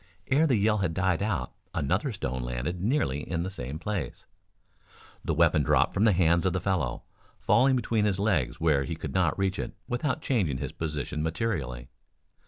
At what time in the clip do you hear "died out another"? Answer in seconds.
0.95-2.11